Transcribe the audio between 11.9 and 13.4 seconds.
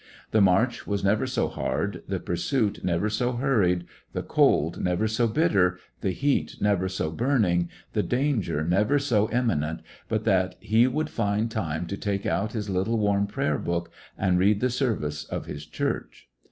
take out his little worn